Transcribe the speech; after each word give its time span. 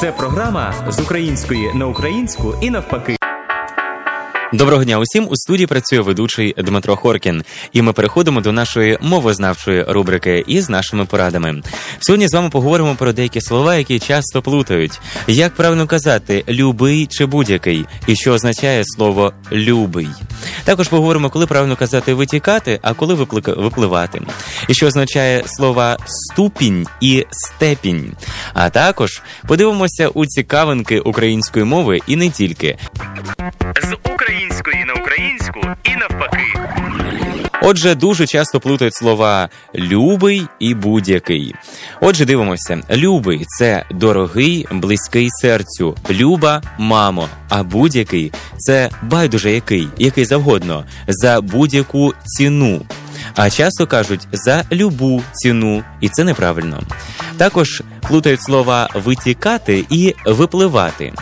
Це 0.00 0.12
програма 0.12 0.74
з 0.88 1.00
української 1.00 1.74
на 1.74 1.86
українську 1.86 2.54
і 2.62 2.70
навпаки. 2.70 3.16
Доброго 4.52 4.84
дня 4.84 4.98
усім 4.98 5.28
у 5.30 5.36
студії 5.36 5.66
працює 5.66 6.00
ведучий 6.00 6.54
Дмитро 6.58 6.96
Хоркін, 6.96 7.42
і 7.72 7.82
ми 7.82 7.92
переходимо 7.92 8.40
до 8.40 8.52
нашої 8.52 8.98
мовознавчої 9.00 9.84
рубрики 9.88 10.44
із 10.46 10.70
нашими 10.70 11.04
порадами. 11.04 11.62
Сьогодні 12.00 12.28
з 12.28 12.34
вами 12.34 12.50
поговоримо 12.50 12.94
про 12.94 13.12
деякі 13.12 13.40
слова, 13.40 13.76
які 13.76 13.98
часто 13.98 14.42
плутають. 14.42 15.00
Як 15.26 15.54
правильно 15.54 15.86
казати 15.86 16.44
любий 16.48 17.06
чи 17.06 17.26
будь-який, 17.26 17.86
і 18.06 18.16
що 18.16 18.32
означає 18.32 18.82
слово 18.84 19.32
любий. 19.52 20.08
Також 20.64 20.88
поговоримо, 20.88 21.30
коли 21.30 21.46
правильно 21.46 21.76
казати 21.76 22.14
витікати, 22.14 22.78
а 22.82 22.94
коли 22.94 23.14
випливати. 23.46 24.22
І 24.68 24.74
що 24.74 24.86
означає 24.86 25.42
слова 25.46 25.96
ступінь 26.06 26.86
і 27.00 27.26
степінь. 27.30 28.12
А 28.58 28.70
також 28.70 29.22
подивимося 29.46 30.08
у 30.08 30.26
цікавинки 30.26 31.00
української 31.00 31.64
мови 31.64 31.98
і 32.06 32.16
не 32.16 32.30
тільки. 32.30 32.78
З 33.82 33.96
української 34.12 34.84
на 34.84 34.94
українську 34.94 35.60
і 35.84 35.96
навпаки. 35.96 36.42
Отже, 37.62 37.94
дуже 37.94 38.26
часто 38.26 38.60
плутають 38.60 38.94
слова 38.94 39.48
любий 39.74 40.46
і 40.58 40.74
будь-який. 40.74 41.54
Отже, 42.00 42.24
дивимося: 42.24 42.80
любий 42.90 43.44
це 43.58 43.84
дорогий, 43.90 44.66
близький 44.70 45.28
серцю, 45.30 45.96
люба, 46.10 46.62
мамо. 46.78 47.28
А 47.48 47.62
будь-який 47.62 48.32
це 48.58 48.90
байдуже 49.02 49.52
який, 49.52 49.88
який 49.98 50.24
завгодно, 50.24 50.84
за 51.08 51.40
будь-яку 51.40 52.14
ціну. 52.24 52.82
А 53.34 53.50
часто 53.50 53.86
кажуть 53.86 54.28
за 54.32 54.64
любу 54.72 55.22
ціну, 55.32 55.82
і 56.00 56.08
це 56.08 56.24
неправильно. 56.24 56.82
Також 57.36 57.82
плутають 58.08 58.42
слова 58.42 58.88
витікати 58.94 59.84
і 59.90 60.14
випливати. 60.26 61.12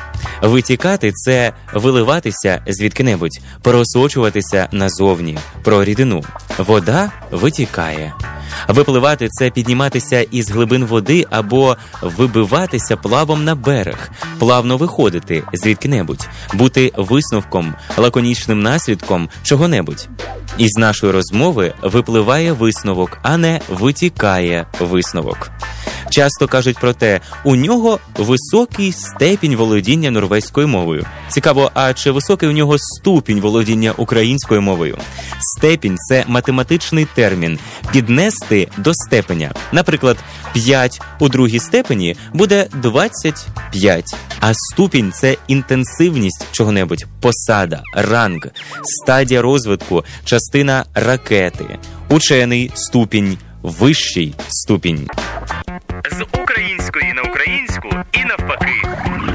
Витікати 0.42 1.12
це 1.12 1.52
виливатися 1.74 2.62
звідки-небудь, 2.66 3.40
просочуватися 3.62 4.68
назовні, 4.72 5.38
про 5.62 5.84
рідину. 5.84 6.22
Вода 6.58 7.12
витікає. 7.30 8.12
Випливати 8.68 9.28
це 9.30 9.50
підніматися 9.50 10.20
із 10.20 10.50
глибин 10.50 10.84
води 10.84 11.26
або 11.30 11.76
вибиватися 12.02 12.96
плавом 12.96 13.44
на 13.44 13.54
берег, 13.54 14.10
плавно 14.38 14.76
виходити 14.76 15.42
звідки-небудь, 15.52 16.28
бути 16.54 16.92
висновком, 16.96 17.74
лаконічним 17.96 18.62
наслідком 18.62 19.28
чого-небудь. 19.42 20.08
Із 20.58 20.76
нашої 20.76 21.12
розмови 21.12 21.72
випливає 21.82 22.52
висновок, 22.52 23.18
а 23.22 23.36
не 23.36 23.60
витікає 23.68 24.66
висновок. 24.80 25.50
Часто 26.14 26.46
кажуть 26.48 26.78
про 26.78 26.92
те, 26.92 27.20
у 27.44 27.56
нього 27.56 27.98
високий 28.16 28.92
степінь 28.92 29.56
володіння 29.56 30.10
норвезькою 30.10 30.68
мовою. 30.68 31.06
Цікаво, 31.28 31.70
а 31.74 31.94
чи 31.94 32.10
високий 32.10 32.48
у 32.48 32.52
нього 32.52 32.76
ступінь 32.78 33.40
володіння 33.40 33.92
українською 33.96 34.62
мовою? 34.62 34.98
Степінь 35.40 35.96
це 35.98 36.24
математичний 36.26 37.06
термін 37.14 37.58
піднести 37.92 38.68
до 38.78 38.94
степеня. 38.94 39.52
Наприклад, 39.72 40.16
5 40.52 41.00
у 41.18 41.28
другій 41.28 41.58
степені 41.58 42.16
буде 42.32 42.66
25, 42.72 44.04
а 44.40 44.54
ступінь 44.54 45.12
це 45.12 45.36
інтенсивність 45.48 46.46
чого-небудь, 46.52 47.06
посада, 47.20 47.82
ранг, 47.94 48.40
стадія 48.82 49.42
розвитку, 49.42 50.04
частина 50.24 50.84
ракети, 50.94 51.78
учений 52.08 52.70
ступінь, 52.74 53.38
вищий 53.62 54.34
ступінь. 54.48 55.08
З 56.10 56.24
української 56.42 57.12
на 57.12 57.22
українську 57.22 57.88
і 58.12 58.24
навпаки. 58.24 58.72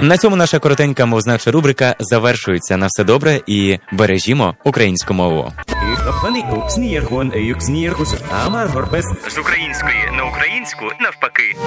На 0.02 0.17
цьому 0.17 0.35
наша 0.35 0.59
коротенька 0.59 1.05
мовзнавча 1.05 1.52
рубрика 1.52 1.95
завершується. 1.99 2.77
На 2.77 2.88
все 2.88 3.03
добре 3.03 3.41
і 3.47 3.79
бережімо 3.91 4.55
українську 4.63 5.13
мову. 5.13 5.53
З 9.30 9.37
української 9.37 10.11
на 10.17 10.23
українську 10.23 10.86
навпаки. 10.99 11.55